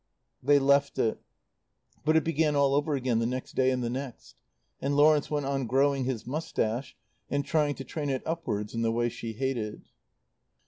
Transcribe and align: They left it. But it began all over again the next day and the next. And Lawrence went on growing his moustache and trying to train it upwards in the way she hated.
They 0.41 0.57
left 0.57 0.97
it. 0.97 1.21
But 2.03 2.15
it 2.17 2.23
began 2.23 2.55
all 2.55 2.73
over 2.73 2.95
again 2.95 3.19
the 3.19 3.27
next 3.27 3.53
day 3.53 3.69
and 3.69 3.83
the 3.83 3.89
next. 3.91 4.41
And 4.81 4.97
Lawrence 4.97 5.29
went 5.29 5.45
on 5.45 5.67
growing 5.67 6.05
his 6.05 6.25
moustache 6.25 6.97
and 7.29 7.45
trying 7.45 7.75
to 7.75 7.83
train 7.83 8.09
it 8.09 8.23
upwards 8.25 8.73
in 8.73 8.81
the 8.81 8.91
way 8.91 9.09
she 9.09 9.33
hated. 9.33 9.83